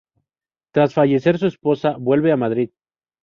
[0.73, 2.71] Tras fallecer su esposa, vuelve a Madrid.